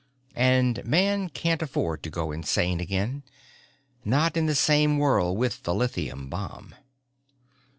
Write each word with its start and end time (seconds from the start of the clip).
And 0.35 0.83
man 0.83 1.29
can't 1.29 1.61
afford 1.61 2.01
to 2.01 2.09
go 2.09 2.31
insane 2.31 2.79
again. 2.79 3.21
Not 4.03 4.35
in 4.35 4.47
the 4.47 4.55
same 4.55 4.97
world 4.97 5.37
with 5.37 5.61
the 5.61 5.75
lithium 5.75 6.27
bomb." 6.27 6.73